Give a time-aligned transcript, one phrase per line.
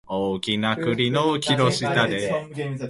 [0.07, 2.47] 大きな栗の木の下で